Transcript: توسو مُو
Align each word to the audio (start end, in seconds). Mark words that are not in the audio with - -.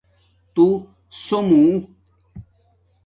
توسو 0.53 1.37
مُو 1.47 1.61